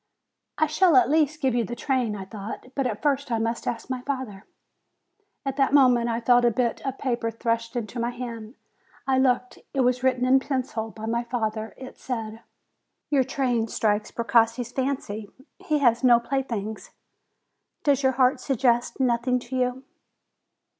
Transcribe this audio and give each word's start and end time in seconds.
"I 0.57 0.65
shall 0.65 0.95
at 0.95 1.11
least 1.11 1.41
give 1.43 1.53
you 1.53 1.63
the 1.63 1.75
train," 1.75 2.15
I 2.15 2.25
thought; 2.25 2.65
but 2.73 3.01
first 3.03 3.31
I 3.31 3.37
must 3.37 3.67
ask 3.67 3.87
my 3.87 4.01
father. 4.01 4.45
At 5.45 5.57
that 5.57 5.75
moment 5.75 6.09
I 6.09 6.19
felt 6.19 6.43
a 6.43 6.49
bit 6.49 6.83
of 6.83 6.97
paper 6.97 7.29
thrust 7.29 7.75
into 7.75 7.99
my 7.99 8.09
hand. 8.09 8.55
I 9.05 9.19
looked; 9.19 9.59
it 9.75 9.81
was 9.81 10.01
written 10.01 10.25
in 10.25 10.39
pencil 10.39 10.89
by 10.89 11.05
my 11.05 11.23
father; 11.23 11.75
it 11.77 11.99
said: 11.99 12.39
"Your 13.11 13.23
train 13.23 13.67
strikes 13.67 14.09
Precossi's 14.09 14.71
fancy. 14.71 15.29
He 15.59 15.77
has 15.77 16.03
no 16.03 16.19
playthings. 16.19 16.89
Does 17.83 18.01
your 18.01 18.13
heart 18.13 18.39
suggest 18.39 18.99
nothing 18.99 19.37
to 19.37 19.55
you?" 19.55 19.83